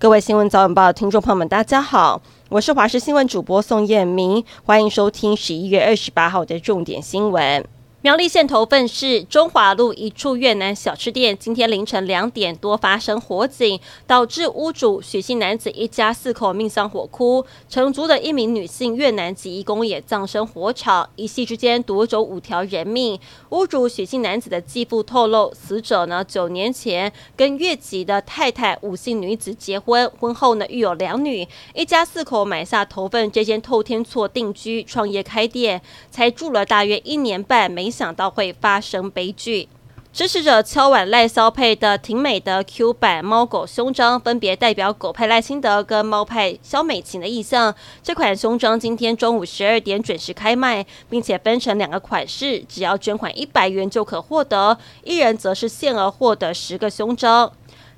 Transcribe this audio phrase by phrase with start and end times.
[0.00, 7.62] 各位新闻早晚报的听众朋友们，大家好，我是华视新闻主播宋燕明，欢迎收听十一月二十八号的重点新闻。
[8.02, 23.20] 苗栗县头份市中华路一处越南小吃店，今天凌晨两点多发生火警，导致屋主许姓男子一家四口命丧火窟，承租的一名女性越南籍义工也葬身火场，一夕之间夺走五条人命。
[23.50, 37.89] 屋主许姓男子的继父透露，死者呢九年前跟越籍的太太五姓女子结婚，婚后呢育有两女，一家四口买下头份这间透天厝定居创业开店，才住了大约一年半，没。
[37.90, 39.68] 想到会发生悲剧。
[40.12, 47.72] 支持者敲碗赖肖配的挺美的 Q 版猫狗胸章，分别代表狗派赖清德跟猫派肖美琴的意向。
[48.02, 57.52] 这款胸章今天中午十二点准时开卖，并且分成两个款式，只要捐款一百元就可获得，一人则是限额获得十个胸章。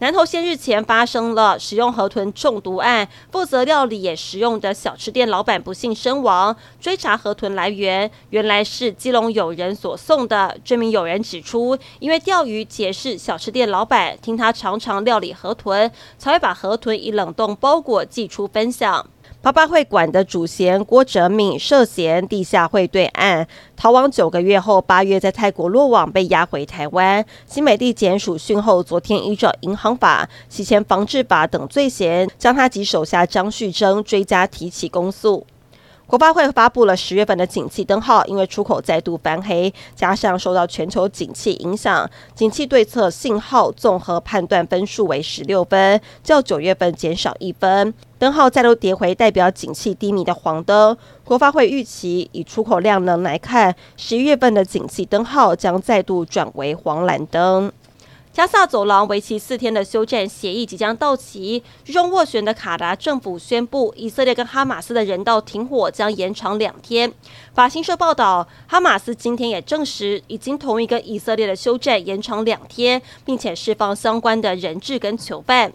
[0.00, 6.54] 南投县日前发生了食用河豚中毒案，负责料理也食用的小吃店老板不幸身亡。
[6.80, 10.56] 追查河豚来源，原来是基隆友人所送的。
[10.64, 19.04] 这名友人指出，因为钓鱼解释小吃店老板，听他常常料理河豚，才会把河豚以冷冻包裹寄出分享。
[19.48, 27.24] 八八会馆的主嫌郭哲敏涉嫌地下会对案逃亡九个月后，八月在泰国落网，被押回台湾。
[27.46, 35.46] 新美地检署讯后，昨天依照银行法、洗钱防治法等罪嫌，将他及手下张旭征追加提起公诉。
[36.08, 47.92] 国发会发布了十月份的景气灯号，因为出口再度翻黑，加上受到全球景气影响，景气对策信号综合判断分数为十六分，较九月份减少一分。
[48.18, 50.96] 灯号再度跌回代表景气低迷的黄灯。
[51.24, 57.70] 国发会预期以出口量能来看，十一月份的景气灯号将再度转为黄蓝灯。
[58.38, 67.12] 加萨走廊为期四天的休战协议即将到期，最终斡旋的卡达政府宣布，以色列跟哈马斯的人道停火将延长两天。
[67.52, 75.72] 法新社报道，哈马斯今天也证实，已经同意跟以色列的休战延长两天，并且释放相关的人质跟囚犯。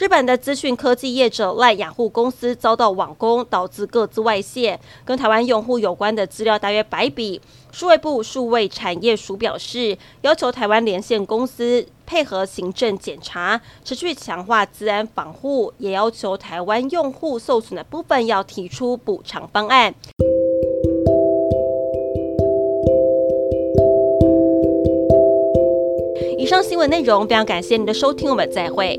[0.00, 7.38] 日本的资讯科技业者赖雅虎公司遭到网攻，导致个资外泄，跟台湾用户有关的资料大约百笔。
[7.70, 19.94] 数位部数位产业署表示，要求台湾连线公司配合行政检查，持续强化资安防护，也要求台湾用户受损的部分要提出补偿方案。
[26.38, 28.98] 以上新闻内容非常感谢您的收听，我们再会。